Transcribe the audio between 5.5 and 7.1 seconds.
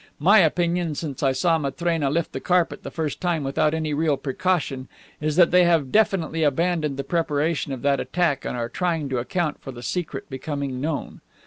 they have definitely abandoned the